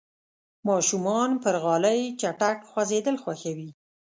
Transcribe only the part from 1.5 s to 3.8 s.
غالۍ چټک خوځېدل خوښوي.